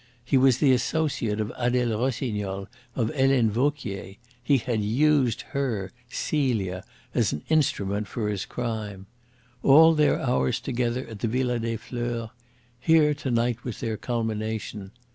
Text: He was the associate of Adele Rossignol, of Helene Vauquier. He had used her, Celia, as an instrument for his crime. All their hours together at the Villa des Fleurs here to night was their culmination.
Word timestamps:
He 0.25 0.35
was 0.35 0.57
the 0.57 0.71
associate 0.71 1.39
of 1.39 1.51
Adele 1.55 1.95
Rossignol, 1.95 2.67
of 2.95 3.13
Helene 3.13 3.51
Vauquier. 3.51 4.15
He 4.43 4.57
had 4.57 4.81
used 4.81 5.41
her, 5.51 5.91
Celia, 6.09 6.83
as 7.13 7.33
an 7.33 7.43
instrument 7.49 8.07
for 8.07 8.27
his 8.27 8.47
crime. 8.47 9.05
All 9.61 9.93
their 9.93 10.19
hours 10.19 10.59
together 10.59 11.05
at 11.07 11.19
the 11.19 11.27
Villa 11.27 11.59
des 11.59 11.77
Fleurs 11.77 12.29
here 12.79 13.13
to 13.13 13.29
night 13.29 13.63
was 13.63 13.79
their 13.79 13.95
culmination. 13.95 14.89